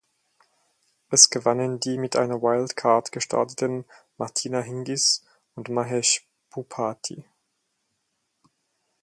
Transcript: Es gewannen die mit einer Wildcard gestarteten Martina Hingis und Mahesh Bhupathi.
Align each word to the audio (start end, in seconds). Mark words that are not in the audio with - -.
Es 1.11 1.29
gewannen 1.29 1.79
die 1.79 1.99
mit 1.99 2.15
einer 2.15 2.41
Wildcard 2.41 3.11
gestarteten 3.11 3.85
Martina 4.17 4.59
Hingis 4.59 5.23
und 5.53 5.69
Mahesh 5.69 6.25
Bhupathi. 6.49 7.23